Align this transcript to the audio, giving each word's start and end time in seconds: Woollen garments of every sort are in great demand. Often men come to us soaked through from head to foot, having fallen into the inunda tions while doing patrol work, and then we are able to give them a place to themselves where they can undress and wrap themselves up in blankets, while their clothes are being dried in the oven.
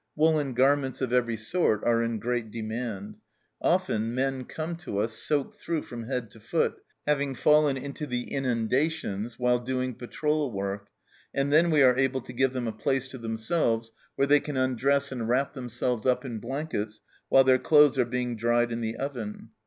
Woollen 0.15 0.55
garments 0.55 0.99
of 0.99 1.13
every 1.13 1.37
sort 1.37 1.83
are 1.83 2.01
in 2.01 2.17
great 2.17 2.49
demand. 2.49 3.17
Often 3.61 4.15
men 4.15 4.45
come 4.45 4.75
to 4.77 4.97
us 4.97 5.13
soaked 5.13 5.57
through 5.59 5.83
from 5.83 6.05
head 6.05 6.31
to 6.31 6.39
foot, 6.39 6.81
having 7.05 7.35
fallen 7.35 7.77
into 7.77 8.07
the 8.07 8.25
inunda 8.25 8.89
tions 8.89 9.37
while 9.37 9.59
doing 9.59 9.93
patrol 9.93 10.51
work, 10.51 10.87
and 11.35 11.53
then 11.53 11.69
we 11.69 11.83
are 11.83 11.95
able 11.99 12.21
to 12.21 12.33
give 12.33 12.51
them 12.53 12.67
a 12.67 12.71
place 12.71 13.07
to 13.09 13.19
themselves 13.19 13.91
where 14.15 14.25
they 14.25 14.39
can 14.39 14.57
undress 14.57 15.11
and 15.11 15.29
wrap 15.29 15.53
themselves 15.53 16.07
up 16.07 16.25
in 16.25 16.39
blankets, 16.39 16.99
while 17.29 17.43
their 17.43 17.59
clothes 17.59 17.99
are 17.99 18.03
being 18.05 18.35
dried 18.35 18.71
in 18.71 18.81
the 18.81 18.95
oven. 18.95 19.49